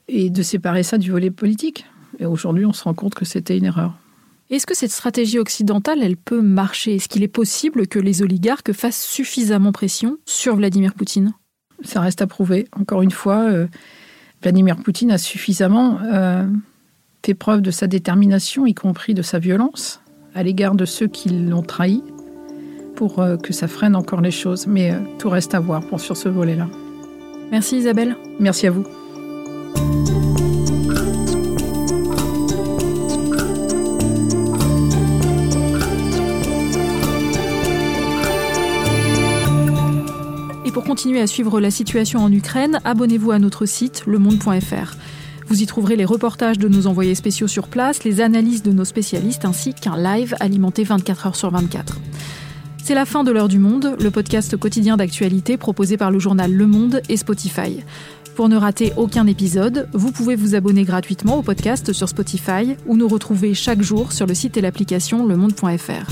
et 0.07 0.31
de 0.31 0.41
séparer 0.41 0.81
ça 0.81 0.97
du 0.97 1.11
volet 1.11 1.29
politique. 1.29 1.85
Et 2.17 2.25
aujourd'hui, 2.25 2.65
on 2.65 2.73
se 2.73 2.83
rend 2.83 2.95
compte 2.95 3.13
que 3.13 3.25
c'était 3.25 3.59
une 3.59 3.65
erreur. 3.65 3.93
Est-ce 4.49 4.65
que 4.65 4.75
cette 4.75 4.91
stratégie 4.91 5.37
occidentale, 5.37 6.01
elle 6.01 6.17
peut 6.17 6.41
marcher? 6.41 6.95
Est-ce 6.95 7.07
qu'il 7.07 7.21
est 7.21 7.27
possible 7.27 7.87
que 7.87 7.99
les 7.99 8.23
oligarques 8.23 8.73
fassent 8.73 9.03
suffisamment 9.03 9.71
pression 9.71 10.17
sur 10.25 10.55
Vladimir 10.55 10.95
Poutine? 10.95 11.33
Ça 11.83 12.01
reste 12.01 12.23
à 12.23 12.27
prouver. 12.27 12.67
Encore 12.71 13.03
une 13.03 13.11
fois, 13.11 13.43
euh, 13.43 13.67
Vladimir 14.41 14.77
Poutine 14.77 15.11
a 15.11 15.19
suffisamment 15.19 15.99
euh, 16.01 16.47
fait 17.23 17.35
preuve 17.35 17.61
de 17.61 17.69
sa 17.69 17.85
détermination, 17.85 18.65
y 18.65 18.73
compris 18.73 19.13
de 19.13 19.21
sa 19.21 19.37
violence, 19.37 20.01
à 20.33 20.41
l'égard 20.41 20.73
de 20.73 20.85
ceux 20.85 21.07
qui 21.07 21.29
l'ont 21.29 21.61
trahi, 21.61 22.03
pour 22.95 23.19
euh, 23.19 23.37
que 23.37 23.53
ça 23.53 23.67
freine 23.67 23.95
encore 23.95 24.21
les 24.21 24.31
choses. 24.31 24.65
Mais 24.65 24.95
tout 25.19 25.29
reste 25.29 25.53
à 25.53 25.59
voir 25.59 25.85
pour 25.85 25.99
sur 25.99 26.17
ce 26.17 26.27
volet-là. 26.27 26.67
Merci 27.51 27.77
Isabelle. 27.77 28.17
Merci 28.39 28.65
à 28.65 28.71
vous. 28.71 28.85
Continuer 40.99 41.21
à 41.21 41.27
suivre 41.27 41.61
la 41.61 41.71
situation 41.71 42.19
en 42.19 42.29
Ukraine, 42.29 42.81
abonnez-vous 42.83 43.31
à 43.31 43.39
notre 43.39 43.65
site 43.65 44.03
lemonde.fr. 44.05 44.97
Vous 45.47 45.61
y 45.61 45.65
trouverez 45.65 45.95
les 45.95 46.03
reportages 46.03 46.59
de 46.59 46.67
nos 46.67 46.87
envoyés 46.87 47.15
spéciaux 47.15 47.47
sur 47.47 47.69
place, 47.69 48.03
les 48.03 48.19
analyses 48.19 48.63
de 48.63 48.73
nos 48.73 48.83
spécialistes 48.83 49.45
ainsi 49.45 49.73
qu'un 49.73 49.95
live 49.95 50.35
alimenté 50.41 50.83
24 50.83 51.27
heures 51.27 51.35
sur 51.37 51.51
24. 51.51 52.01
C'est 52.83 52.95
la 52.95 53.05
fin 53.05 53.23
de 53.23 53.31
l'heure 53.31 53.47
du 53.47 53.59
monde, 53.59 53.95
le 53.97 54.11
podcast 54.11 54.57
quotidien 54.57 54.97
d'actualité 54.97 55.55
proposé 55.55 55.95
par 55.95 56.11
le 56.11 56.19
journal 56.19 56.51
Le 56.51 56.67
Monde 56.67 57.01
et 57.07 57.15
Spotify. 57.15 57.79
Pour 58.35 58.49
ne 58.49 58.57
rater 58.57 58.91
aucun 58.97 59.25
épisode, 59.25 59.87
vous 59.93 60.11
pouvez 60.11 60.35
vous 60.35 60.53
abonner 60.53 60.83
gratuitement 60.83 61.37
au 61.37 61.43
podcast 61.43 61.93
sur 61.93 62.09
Spotify 62.09 62.75
ou 62.87 62.97
nous 62.97 63.07
retrouver 63.07 63.53
chaque 63.53 63.81
jour 63.81 64.11
sur 64.11 64.25
le 64.25 64.33
site 64.33 64.57
et 64.57 64.61
l'application 64.61 65.25
lemonde.fr. 65.25 66.11